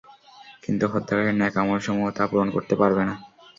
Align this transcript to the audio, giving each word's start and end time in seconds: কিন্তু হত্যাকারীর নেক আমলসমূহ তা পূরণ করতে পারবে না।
কিন্তু 0.63 0.85
হত্যাকারীর 0.93 1.37
নেক 1.39 1.53
আমলসমূহ 1.61 2.07
তা 2.17 2.23
পূরণ 2.29 2.47
করতে 2.55 2.73
পারবে 2.81 3.03
না। 3.09 3.15